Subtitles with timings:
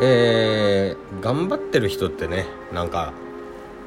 [0.00, 3.12] えー、頑張ってる人ってねなんか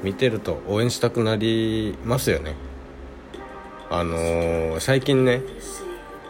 [0.03, 2.55] 見てると応援したくなりますよね。
[3.89, 5.41] あのー、最近ね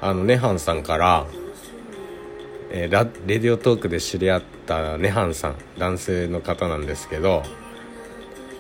[0.02, 1.26] あのネハンさんから
[2.74, 7.44] えー、ラレディオトークで知り合ったネハンさん男性の方なんですけど、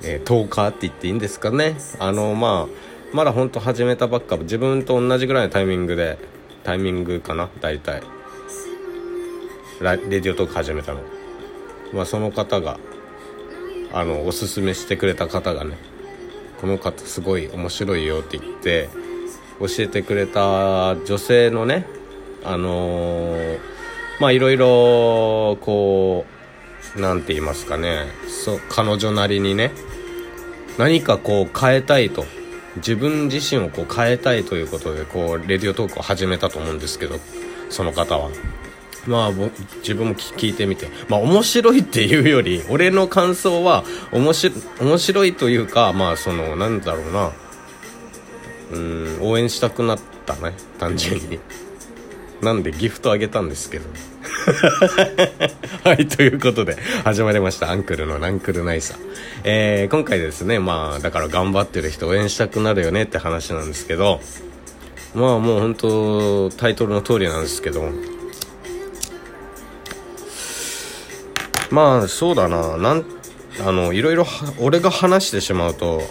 [0.04, 1.78] えー、トーカーって言っていいんですかね。
[1.98, 6.18] あのまあまだ本当始めたばっか自分と同じぐらいのタイミングで
[6.64, 8.04] タイミングかな大体。
[9.81, 10.99] レディオトーク始めたの。
[11.94, 12.80] まあその方が
[13.94, 15.77] あのおすすめしてくれた方がね
[16.59, 18.90] この方すごい面白いよって言って
[19.59, 21.86] 教えてくれた女性のね
[22.44, 23.72] あのー
[24.22, 26.26] まあいろいろこ
[26.95, 29.72] う何て言いますかねそ彼女なりにね
[30.78, 32.23] 何かこう変えたいと
[32.76, 37.16] 自分自身をこう変えたいということでこうレディオトークを始めたと思うんですけど
[37.72, 38.30] その方は。
[39.08, 39.32] まあ
[39.80, 40.88] 自分も聞いてみて。
[41.09, 47.31] まあ面白いっていうより俺の感想は面白面白いというかまあそのなんだろうな。
[48.73, 51.40] うん応援したくなったね単純に。
[52.42, 53.86] なんでギフトあげたんですけど。
[55.84, 57.72] はい、ということで、始まりました。
[57.72, 58.97] アンクルのナンクルナイサー。
[59.44, 64.22] えー、今回ですね、まあ、だから頑張ってる人応援したくなるよねって話なんですけど、
[65.14, 67.90] まあもう本当タイトルの通りなんですけど、
[71.72, 73.05] まあ、そうだな、なん、
[73.66, 74.25] あの、いろいろ
[74.59, 76.02] 俺が話してしまうと、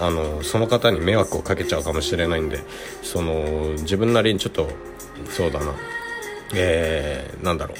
[0.00, 2.60] あの、その方に迷惑をかけちゃうかもしれないんで、
[3.02, 4.68] その、自分なりにちょっと、
[5.30, 5.74] そうだな、
[6.54, 7.76] えー、なんだろう。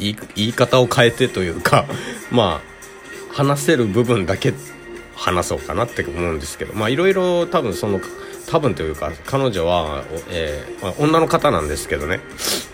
[0.00, 1.84] 言い言い方を変えてというか
[2.32, 2.60] ま
[3.30, 4.54] あ話せる部分だけ
[5.14, 6.74] 話そうかなって思うんですけど。
[6.74, 8.00] まあいろいろ多分その
[8.48, 12.20] 多分というか彼女は、えーまあ、女の方なんですけどね。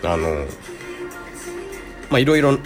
[0.03, 0.45] あの
[2.09, 2.57] まあいろいろ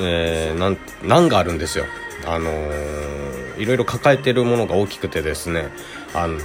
[0.00, 1.84] えー、なんがあるんですよ。
[2.26, 5.68] あのー、いろいろ抱えてるものが大きくてですね。
[6.14, 6.38] あの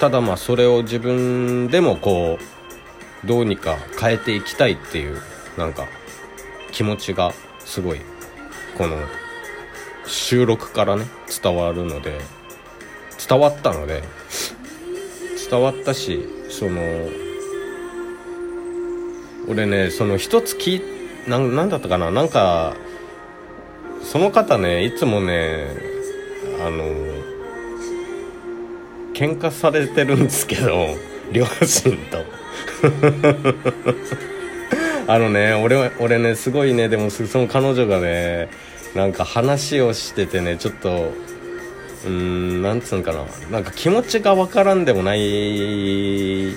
[0.00, 2.38] ただまあそれを自分でもこ
[3.24, 5.20] うどうにか変えていきたいっていう
[5.56, 5.86] なんか
[6.70, 8.00] 気持ちがすごい
[8.76, 8.96] この
[10.06, 11.04] 収録からね
[11.42, 12.20] 伝わるので
[13.28, 14.04] 伝わったので
[15.50, 16.80] 伝わったしその
[19.48, 22.10] 俺ねその一つ聞いなんだったかな？
[22.10, 22.76] なんか
[24.02, 25.66] その方ねいつもね
[26.60, 26.84] あの
[29.14, 30.96] 喧嘩されてるんですけど
[31.32, 32.24] 両親と。
[35.10, 38.48] あのね俺俺ねすごいねでもその彼女がね
[38.94, 41.12] なんか話をしててねちょっと
[42.04, 46.56] うーんなんつうんかななんか気持ちが分からんでもない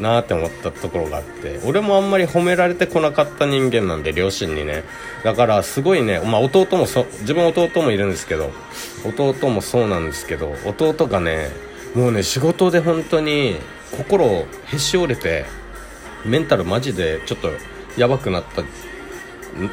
[0.00, 4.84] なって思ったところがあって俺もあんまり褒められてこなかった人間なんで両親にね。
[5.24, 8.50] だからすごいね、まあ、弟もそ自分弟もいるんですけど
[9.04, 11.48] 弟もそうなんですけど弟がね
[11.94, 13.56] もうね仕事で本当に
[13.96, 15.44] 心をへし折れて
[16.24, 17.50] メンタルマジでちょっと
[17.96, 18.62] やばくなった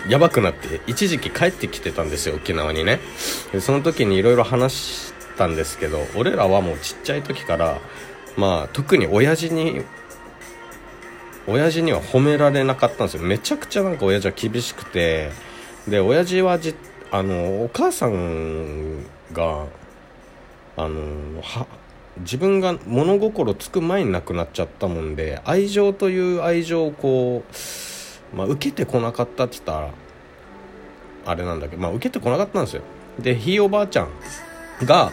[0.10, 3.00] やばくなって一時期帰ってきてたんですよ沖縄にね。
[3.52, 7.80] でその時にいろいろ話したんですけど俺らはもうちっちゃい時から
[8.36, 9.84] まあ特に親父に
[11.48, 13.24] 親父には褒められなかったんですよ。
[13.24, 15.32] めちゃくちゃなんか親父は厳しくて。
[15.88, 16.76] で親父はじ
[17.12, 19.66] あのお母さんが
[20.76, 21.42] あの
[22.20, 27.44] 自分が物心つく前に亡くなっちゃったもんで愛情という愛情をこ
[28.34, 29.92] う、まあ、受けてこなかったって言ったら
[31.26, 32.82] あれなんだけど、まあ、受けてこなかったんですよ。
[33.20, 34.10] でひいおばあちゃん
[34.84, 35.12] が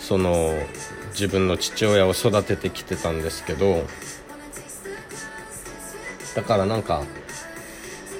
[0.00, 0.52] その
[1.10, 3.84] 自分の父親を育ててきてたんですけど
[6.34, 7.02] だからなんか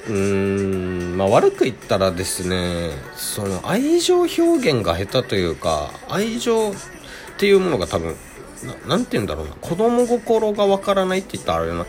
[0.08, 6.72] うーんまあ悪く言ったらですねその愛情表現が下手というか愛情っ
[7.38, 8.16] ていうものが多分
[8.86, 11.84] 何て言うんだろうな子供心がわからないって言ったらあれな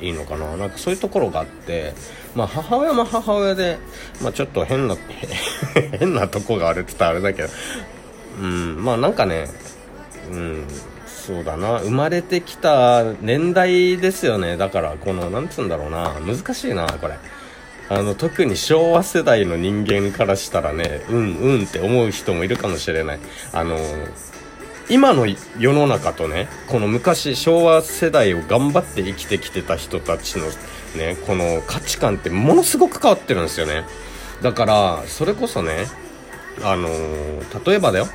[0.00, 0.56] いいのかな。
[0.56, 1.92] なんかそういうところがあって
[2.34, 3.78] まあ母親も母親で、
[4.22, 4.96] まあ、ちょっと変な
[5.98, 7.48] 変なとこがあるって言ったらあれだけど
[8.40, 9.48] うんまあなんかね
[10.30, 10.64] うん
[11.28, 11.78] そうだな。
[11.80, 14.56] 生まれてきた年代ですよね。
[14.56, 16.14] だからこのなんつうんだろうな。
[16.20, 17.18] 難しいなこれ。
[17.90, 23.18] あの特に昭和世代の人間からしたらねうんうんって思う人もいるかもしれない。
[23.52, 23.76] あの
[24.88, 25.26] 今の
[25.58, 30.46] 世の中とねこの昔昭和世代を頑張って生きてきてた人たちの
[30.96, 33.84] ねこの価値観ってものすごく変わってるんですよね。
[34.40, 35.88] だからそれこそね
[36.62, 36.88] あの、
[37.66, 38.08] 例えばだよ、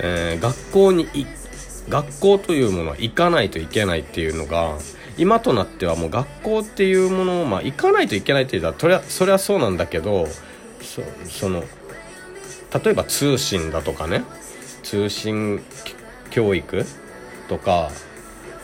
[0.00, 1.26] えー、学校に行
[1.88, 4.78] 学校というものは行かないといけないっていうのが
[5.18, 10.26] 今となってはもう学校っていうものを、まあ、行かないといけないって言ったらそれはそうなんだけど
[11.28, 11.62] その
[12.84, 14.24] 例えば通信だとかね
[14.82, 15.62] 通信
[16.30, 16.84] 教育
[17.48, 17.90] とか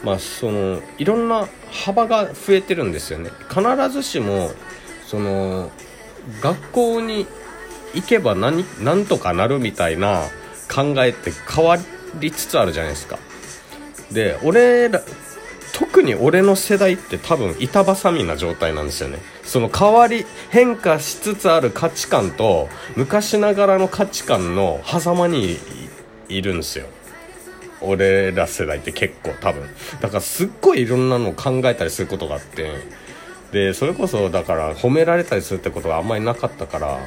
[0.04, 3.30] まあそのいろんな幅が増えてるんですよね。
[3.48, 4.50] 必ずしも
[5.06, 5.70] その
[6.40, 7.26] 学校に
[7.94, 10.24] 行けば何何とかなるみたいな
[10.72, 11.76] 考えって変わ
[12.14, 13.18] りつつあるじゃないですか。
[14.10, 15.00] で俺ら
[15.72, 19.18] 特に俺の世代って多分板挟みな状態なんですよね。
[19.42, 25.58] その変わり変化しつつある価値観と昔ながらの価値観の狭間に
[26.28, 26.86] いるんですよ。
[27.80, 29.68] 俺ら世代って結構多分。
[30.00, 32.70] だからすっごいいろんなのを考えたりすることがあって。
[33.50, 36.98] でそれこそだから褒められたりするってことがあんまりなかったから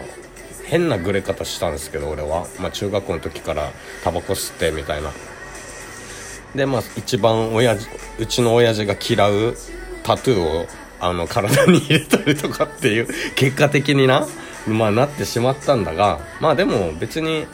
[0.65, 3.71] 変なグレ方したんですけど俺は、まあ、中学校の時から
[4.03, 5.11] タバコ吸ってみたいな。
[6.55, 9.55] でまあ一番親父うちの親父が嫌う
[10.03, 10.67] タトゥーを
[11.01, 14.25] あの体に入れたりとかっていう結果的にな
[14.67, 17.45] まあなってしまったんだがまあでも別に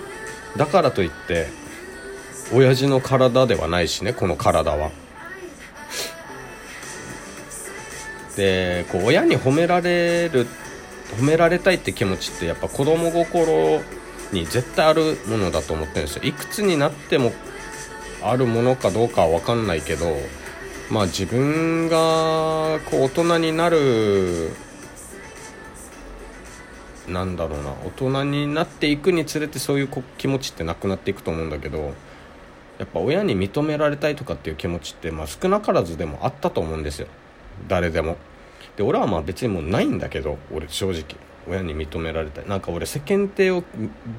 [0.56, 1.48] だからといって
[2.54, 4.92] 親父の体ではないしねこの体は。
[8.36, 10.48] でこう親に褒められる
[11.18, 13.82] 褒められたいって気持ちってやっぱ子供心
[14.32, 16.24] に絶対あるものだと思ってるんですよ。
[16.24, 17.34] いくつになっても
[18.24, 20.16] あるものかどうかは分かんないけど
[20.90, 24.52] まあ自分がこう大人になる
[27.08, 31.94] なんだろうな大人になっていくにつれてそういう気持ちってなくなっていくと思うんだけど
[32.78, 37.08] やっぱ親に認められたいとかっていう気持ちって、まあ、少なからずでもあったと思うんですよ。
[37.68, 38.18] 誰でも。
[38.78, 41.04] で俺はまあ別にもうないんだけど俺正直。
[41.50, 42.48] 親に認められたい。
[42.48, 43.64] なんか俺世間体を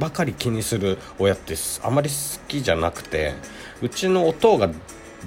[0.01, 2.15] ばかり気にする親ってあまり好
[2.49, 3.35] きじゃなくて
[3.81, 4.69] うちの弟が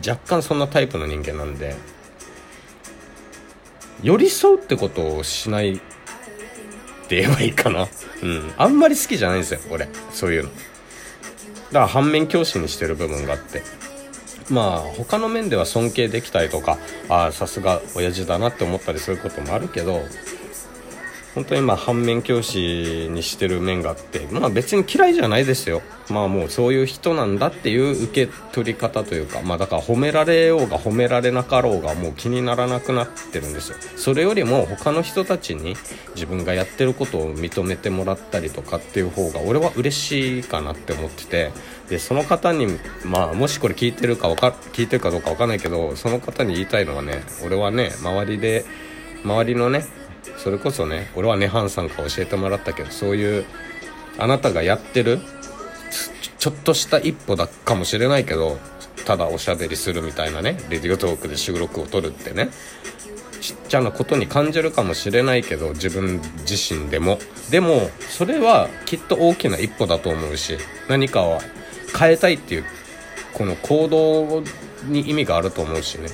[0.05, 1.73] 若干そんなタイプの人間なんで
[4.03, 5.79] 寄り添うってことをしないっ
[7.07, 7.87] て言えばいいかな。
[8.23, 8.53] うん。
[8.57, 9.87] あんまり好きじゃないんですよ俺。
[10.11, 10.49] そういうの。
[10.49, 13.63] だから反面教師にしてる部分があって。
[14.49, 16.77] まあ他の面では尊敬できたりとか
[17.09, 20.03] あさすが親父だなって思ったりすることもあるけど
[21.35, 25.81] 本当にま反面教師にしてる面があってまあ別に嫌いじゃないですよ。
[26.09, 33.77] まあもうそういう人なんだっていう受け取り方というかまあだから褒められようが褒められなかろうがもう気にならなくなってるんですよ。
[33.97, 35.75] それよりも他の人たちに
[36.15, 41.51] 自分がやってることを認めてもらったりとかっていう方が俺は嬉しいかなって思ってて
[41.89, 42.67] でその方に
[43.03, 48.63] まあもしこれ聞いてるかか聞いてるかどうか分かんないけどその方に言いたいのはね俺はね周りで
[49.25, 49.85] 周りのね
[50.37, 53.45] それこそね俺はネハンさんから教えてもらったけどそういう
[54.17, 55.19] あなたがやってる
[56.37, 58.57] ちょっとした一歩だかもしれないけど
[59.05, 62.49] ただおしゃべりするみたいなねレディオトークで収録を撮るってね
[63.41, 67.19] ちっちゃなことに感じるかもしれないけど自分自身でも。
[67.51, 70.57] でもそれはきっと大きな一歩だと思うし
[70.89, 71.39] 何かを
[71.97, 72.65] 変えたいっていう
[73.33, 74.43] この行動
[74.85, 76.09] に意味があると思うしね。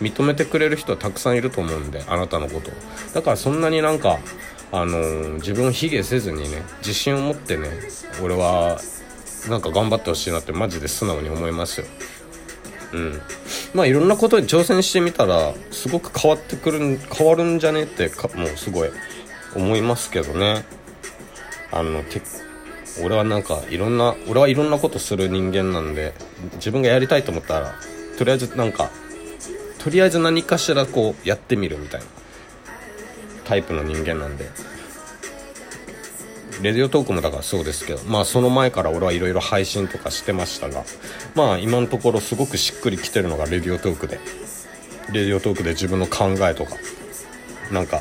[0.00, 2.70] 認めてくれる人はたくさんいると思うんであなたのこと
[3.14, 4.18] だからそんなになんか
[4.72, 7.68] あのー、自分を卑下せずにね自信を持ってね
[8.22, 8.80] 俺は
[9.48, 11.86] なんか頑張ってほしいなってマジで素直に思いますよ。
[12.92, 13.20] うん。
[13.74, 18.90] まあいろんなことに挑戦してみたらすごく変わってくる変わるんじゃねってかもうすごい
[19.54, 20.64] 思いますけどね。
[21.72, 22.20] あのて
[23.02, 26.12] 俺はなんかいろんな俺はいろんなことする人間なんで
[26.54, 27.74] 自分がやりたいと思ったら
[28.18, 28.90] とりあえずなんか
[29.82, 32.06] とりあえず何かしらこうやってみるみたいな
[33.44, 34.50] タイプの人間なんで。
[36.62, 40.84] レディオトークもだからそうですけどまあその前から俺はいろいろ配信とかしてましたが
[41.34, 44.20] まあ今のところすごくしっくりきてるのがレディオトークで。
[45.12, 46.76] レディオトークで自分の考えとか
[47.72, 48.00] なんか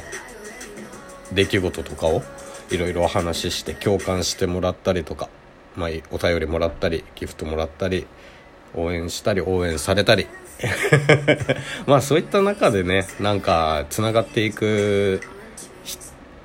[1.31, 2.21] 出来事とかを
[2.69, 5.29] いろいろお話しして共感してもらったりとか
[5.75, 8.05] まあお便りもらったりギフトもらったり
[8.75, 10.27] 応援したり応援されたり
[11.87, 15.21] まあそういった中でねなんかつながっていく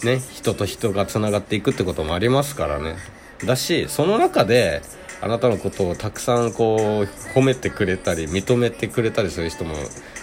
[0.05, 2.97] ね人と人がつながっていくってこともありますからね。
[3.45, 4.83] だしその中で
[5.21, 9.75] あなたのことをたくさんこう褒めてくれたり認めてくれたりする人も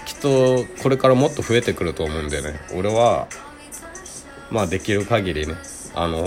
[0.05, 2.59] きっとこれからもっと増えてくると思うんでね。
[2.73, 3.27] 俺は
[4.49, 5.55] まあできる限りね
[5.93, 6.25] あの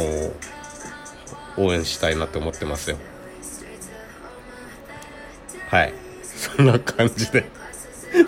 [1.56, 2.96] 応援したいなって思ってますよ。
[5.68, 6.03] はい。
[6.44, 7.46] そんな感じで。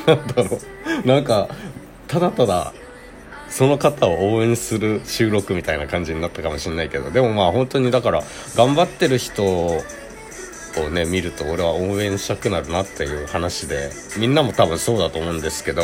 [0.06, 0.58] なんだろ
[1.04, 1.06] う。
[1.06, 1.48] なんか
[2.08, 2.72] ただただ
[3.48, 7.10] その方を応援する収録みたいな感じになったかもしれないけど。
[7.10, 8.22] でもまあ本当にだから
[8.56, 9.82] 頑張ってる人を
[10.92, 13.90] ね見ると俺は応援したくなるなっていう話で。
[14.18, 15.82] みんなも多分そうだと思うんですけど。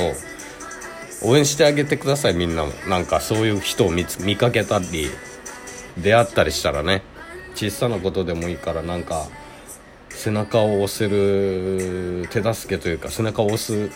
[1.24, 2.72] 応援してあげてくださいみんなも。
[2.88, 5.08] なんかそういう人を見見かけたり
[5.96, 7.02] 出会ったりしたらね。
[7.54, 9.28] 小さなことでもいいからなんか
[10.22, 13.90] 背中を押せる手助けというか背中を押す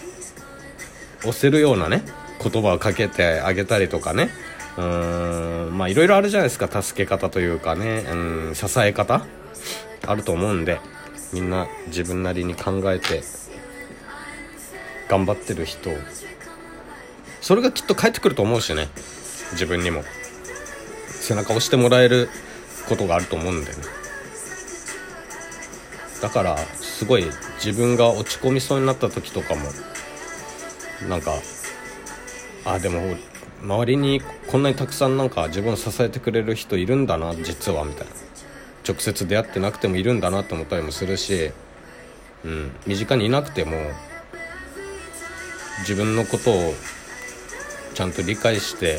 [1.20, 2.02] 押せるようなね
[2.42, 4.30] 言葉をかけてあげたりとかね。
[4.76, 6.82] うーんまあいろいろあるじゃないですか。
[6.82, 8.04] 助け方というかね。
[8.10, 8.14] う
[8.50, 9.24] ん支え方。
[10.04, 10.80] あると思うんで
[11.32, 13.22] みんな自分なりに考えて
[15.08, 15.90] 頑張ってる人。
[17.40, 18.88] それがきっと返ってくると思うしね。
[19.52, 20.02] 自分にも。
[21.06, 22.28] 背中を押してもらえる
[22.88, 23.84] ことがあると思うんだよね。
[26.26, 27.24] だからすごい
[27.64, 29.60] 自分が落ち込みそうになった時とかも
[31.08, 31.34] なんか
[32.64, 33.14] あでも
[33.62, 38.12] 周りにこんなにたくさんなんか自分を支えてくれる人いるんだな実はみたいな。
[38.88, 41.52] 直接出会ってなくてもいるんだなと思ったりもするし、
[42.44, 43.76] うん、身近にいなくても
[45.80, 46.74] 自分のことを
[47.94, 48.98] ちゃんと理解して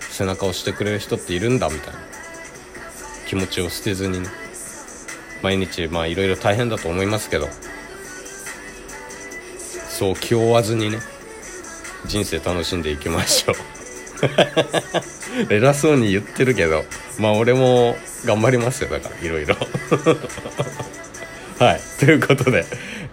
[0.00, 2.00] 背中を押してくれる人っているんだみたいな。
[3.26, 4.43] 気持ちを捨てずにね。
[5.44, 7.48] 毎日まあいろいろ大変だと思いますけど
[9.90, 11.00] そう気負わずにね
[12.06, 13.54] 人生楽しんでいきましょう。
[15.50, 16.84] 偉そうに言ってるけど
[17.18, 19.56] まあ俺も頑張りますよだからいろいろ。
[21.58, 22.64] はいということで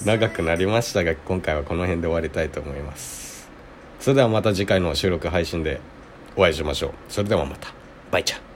[0.06, 3.50] 長くなりましたが今回はこの辺で終わりたいと思います。
[4.00, 5.82] それではまた次回の収録配信で
[6.38, 6.92] お会いしましょう。
[7.10, 7.74] それではまた。
[8.10, 8.51] バイチャー。